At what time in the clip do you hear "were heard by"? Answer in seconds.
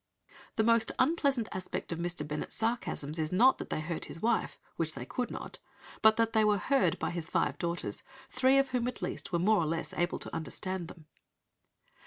6.43-7.11